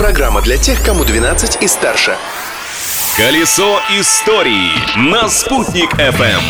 Программа 0.00 0.40
для 0.40 0.56
тех, 0.56 0.82
кому 0.82 1.04
12 1.04 1.62
и 1.62 1.68
старше. 1.68 2.16
Колесо 3.18 3.80
истории 3.90 4.70
на 4.96 5.28
«Спутник 5.28 5.92
FM. 5.92 6.40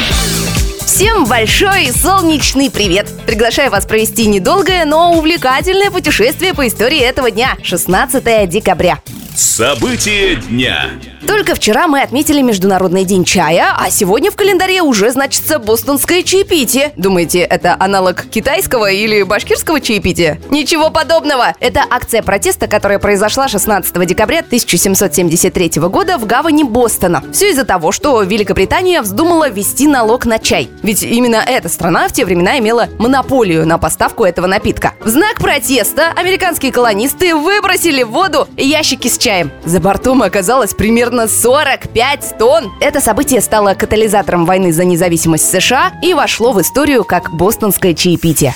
Всем 0.86 1.24
большой 1.24 1.90
солнечный 1.90 2.70
привет! 2.70 3.08
Приглашаю 3.26 3.72
вас 3.72 3.86
провести 3.86 4.26
недолгое, 4.26 4.84
но 4.84 5.14
увлекательное 5.14 5.90
путешествие 5.90 6.54
по 6.54 6.68
истории 6.68 7.00
этого 7.00 7.32
дня, 7.32 7.56
16 7.64 8.48
декабря. 8.48 9.00
События 9.40 10.34
дня. 10.34 10.90
Только 11.26 11.54
вчера 11.54 11.86
мы 11.86 12.02
отметили 12.02 12.42
Международный 12.42 13.04
день 13.06 13.24
чая, 13.24 13.74
а 13.74 13.90
сегодня 13.90 14.30
в 14.30 14.36
календаре 14.36 14.82
уже 14.82 15.10
значится 15.10 15.58
бостонское 15.58 16.22
чаепитие. 16.22 16.92
Думаете, 16.96 17.40
это 17.40 17.74
аналог 17.78 18.26
китайского 18.26 18.90
или 18.90 19.22
башкирского 19.22 19.80
чаепития? 19.80 20.38
Ничего 20.50 20.90
подобного! 20.90 21.54
Это 21.58 21.84
акция 21.88 22.22
протеста, 22.22 22.66
которая 22.66 22.98
произошла 22.98 23.48
16 23.48 24.06
декабря 24.06 24.40
1773 24.40 25.80
года 25.88 26.18
в 26.18 26.26
гавани 26.26 26.64
Бостона. 26.64 27.22
Все 27.32 27.50
из-за 27.50 27.64
того, 27.64 27.92
что 27.92 28.22
Великобритания 28.22 29.00
вздумала 29.00 29.48
ввести 29.48 29.86
налог 29.88 30.26
на 30.26 30.38
чай. 30.38 30.68
Ведь 30.82 31.02
именно 31.02 31.36
эта 31.36 31.70
страна 31.70 32.08
в 32.08 32.12
те 32.12 32.26
времена 32.26 32.58
имела 32.58 32.88
монополию 32.98 33.66
на 33.66 33.78
поставку 33.78 34.24
этого 34.24 34.46
напитка. 34.46 34.92
В 35.00 35.08
знак 35.08 35.38
протеста 35.38 36.12
американские 36.14 36.72
колонисты 36.72 37.34
выбросили 37.34 38.02
в 38.02 38.10
воду 38.10 38.46
ящики 38.58 39.08
с 39.08 39.16
чаем. 39.16 39.29
За 39.64 39.80
бортом 39.80 40.22
оказалось 40.22 40.74
примерно 40.74 41.28
45 41.28 42.34
тонн. 42.38 42.72
Это 42.80 43.00
событие 43.00 43.40
стало 43.40 43.74
катализатором 43.74 44.44
войны 44.44 44.72
за 44.72 44.84
независимость 44.84 45.50
США 45.50 45.92
и 46.02 46.14
вошло 46.14 46.52
в 46.52 46.60
историю 46.60 47.04
как 47.04 47.30
бостонское 47.30 47.94
чаепитие. 47.94 48.54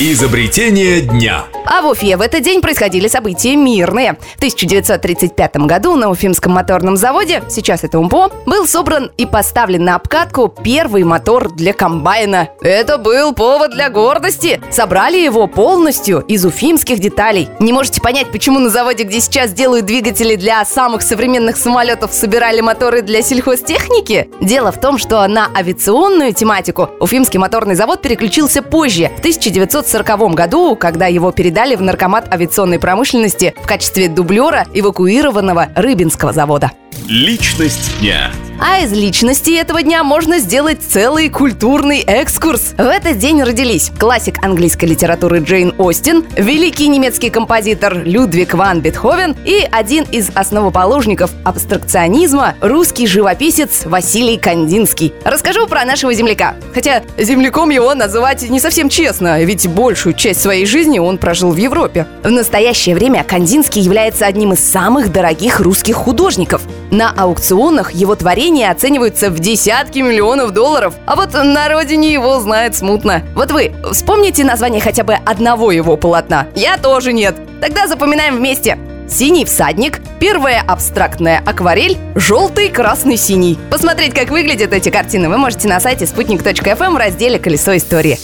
Изобретение 0.00 1.00
дня. 1.00 1.44
А 1.68 1.82
в 1.82 1.86
Уфе 1.86 2.16
в 2.16 2.20
этот 2.20 2.42
день 2.42 2.60
происходили 2.60 3.08
события 3.08 3.56
мирные. 3.56 4.14
В 4.14 4.36
1935 4.36 5.56
году 5.56 5.96
на 5.96 6.10
Уфимском 6.10 6.52
моторном 6.52 6.96
заводе, 6.96 7.42
сейчас 7.48 7.82
это 7.82 7.98
УМПО, 7.98 8.30
был 8.46 8.68
собран 8.68 9.10
и 9.16 9.26
поставлен 9.26 9.84
на 9.84 9.96
обкатку 9.96 10.48
первый 10.48 11.02
мотор 11.02 11.52
для 11.52 11.72
комбайна. 11.72 12.50
Это 12.60 12.98
был 12.98 13.34
повод 13.34 13.72
для 13.72 13.90
гордости. 13.90 14.60
Собрали 14.70 15.18
его 15.18 15.48
полностью 15.48 16.20
из 16.20 16.44
уфимских 16.44 17.00
деталей. 17.00 17.48
Не 17.58 17.72
можете 17.72 18.00
понять, 18.00 18.30
почему 18.30 18.60
на 18.60 18.70
заводе, 18.70 19.02
где 19.02 19.20
сейчас 19.20 19.52
делают 19.52 19.86
двигатели 19.86 20.36
для 20.36 20.64
самых 20.64 21.02
современных 21.02 21.56
самолетов, 21.56 22.12
собирали 22.12 22.60
моторы 22.60 23.02
для 23.02 23.22
сельхозтехники? 23.22 24.30
Дело 24.40 24.70
в 24.70 24.80
том, 24.80 24.98
что 24.98 25.26
на 25.26 25.48
авиационную 25.52 26.32
тематику 26.32 26.90
Уфимский 27.00 27.40
моторный 27.40 27.74
завод 27.74 28.02
переключился 28.02 28.62
позже, 28.62 29.10
в 29.16 29.18
1940 29.18 30.34
году, 30.34 30.76
когда 30.76 31.06
его 31.06 31.32
передали 31.32 31.55
передали 31.56 31.74
в 31.74 31.80
наркомат 31.80 32.30
авиационной 32.30 32.78
промышленности 32.78 33.54
в 33.56 33.66
качестве 33.66 34.08
дублера 34.08 34.66
эвакуированного 34.74 35.68
Рыбинского 35.74 36.34
завода. 36.34 36.72
Личность 37.08 37.98
дня. 37.98 38.30
А 38.58 38.78
из 38.78 38.90
личности 38.90 39.50
этого 39.50 39.82
дня 39.82 40.02
можно 40.02 40.38
сделать 40.38 40.78
целый 40.80 41.28
культурный 41.28 42.00
экскурс. 42.00 42.72
В 42.78 42.80
этот 42.80 43.18
день 43.18 43.42
родились 43.42 43.92
классик 43.98 44.42
английской 44.42 44.86
литературы 44.86 45.40
Джейн 45.40 45.74
Остин, 45.76 46.24
великий 46.36 46.88
немецкий 46.88 47.28
композитор 47.28 48.02
Людвиг 48.04 48.54
ван 48.54 48.80
Бетховен 48.80 49.36
и 49.44 49.68
один 49.70 50.04
из 50.04 50.30
основоположников 50.34 51.32
абстракционизма 51.44 52.54
русский 52.62 53.06
живописец 53.06 53.84
Василий 53.84 54.38
Кандинский. 54.38 55.12
Расскажу 55.24 55.66
про 55.66 55.84
нашего 55.84 56.14
земляка. 56.14 56.56
Хотя 56.72 57.02
земляком 57.18 57.68
его 57.68 57.94
называть 57.94 58.48
не 58.48 58.58
совсем 58.58 58.88
честно, 58.88 59.42
ведь 59.42 59.68
большую 59.68 60.14
часть 60.14 60.40
своей 60.40 60.64
жизни 60.64 60.98
он 60.98 61.18
прожил 61.18 61.50
в 61.50 61.56
Европе. 61.56 62.06
В 62.22 62.30
настоящее 62.30 62.94
время 62.94 63.22
Кандинский 63.22 63.82
является 63.82 64.24
одним 64.24 64.54
из 64.54 64.60
самых 64.60 65.12
дорогих 65.12 65.60
русских 65.60 65.96
художников. 65.96 66.62
На 66.90 67.10
аукционах 67.10 67.92
его 67.92 68.14
творения 68.14 68.45
оцениваются 68.46 69.30
в 69.30 69.38
десятки 69.38 69.98
миллионов 69.98 70.52
долларов, 70.52 70.94
а 71.06 71.16
вот 71.16 71.32
на 71.34 71.68
родине 71.68 72.12
его 72.12 72.38
знает 72.40 72.76
смутно. 72.76 73.22
Вот 73.34 73.50
вы 73.50 73.74
вспомните 73.92 74.44
название 74.44 74.80
хотя 74.80 75.04
бы 75.04 75.14
одного 75.14 75.72
его 75.72 75.96
полотна? 75.96 76.46
Я 76.54 76.76
тоже 76.76 77.12
нет. 77.12 77.36
Тогда 77.60 77.86
запоминаем 77.86 78.36
вместе. 78.36 78.78
Синий 79.08 79.44
всадник, 79.44 80.00
первая 80.20 80.62
абстрактная 80.66 81.42
акварель, 81.44 81.96
желтый, 82.14 82.68
красный, 82.68 83.16
синий. 83.16 83.58
Посмотреть, 83.70 84.14
как 84.14 84.30
выглядят 84.30 84.72
эти 84.72 84.90
картины, 84.90 85.28
вы 85.28 85.38
можете 85.38 85.68
на 85.68 85.80
сайте 85.80 86.06
спутник.фм 86.06 86.94
в 86.94 86.96
разделе 86.96 87.38
«Колесо 87.38 87.76
истории». 87.76 88.18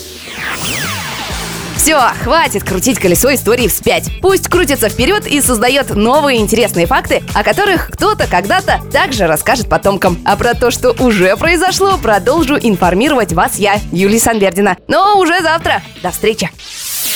Все, 1.83 1.99
хватит 2.23 2.63
крутить 2.63 3.01
колесо 3.01 3.35
истории 3.35 3.67
вспять. 3.67 4.09
Пусть 4.21 4.47
крутится 4.47 4.89
вперед 4.89 5.27
и 5.27 5.41
создает 5.41 5.97
новые 5.97 6.39
интересные 6.39 6.87
факты, 6.87 7.25
о 7.35 7.43
которых 7.43 7.91
кто-то 7.91 8.29
когда-то 8.29 8.81
также 8.93 9.27
расскажет 9.27 9.69
потомкам. 9.69 10.17
А 10.25 10.37
про 10.37 10.55
то, 10.55 10.71
что 10.71 10.93
уже 10.93 11.37
произошло, 11.37 11.99
продолжу 11.99 12.55
информировать 12.55 13.33
вас 13.33 13.57
я, 13.57 13.81
Юлия 13.91 14.21
Санбердина. 14.21 14.77
Но 14.87 15.19
уже 15.19 15.43
завтра. 15.43 15.83
До 16.05 16.13
встречи. 16.13 16.53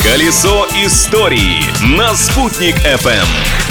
Колесо 0.03 0.67
истории 0.85 1.63
на 1.97 2.13
«Спутник 2.17 2.75
FM. 2.79 3.66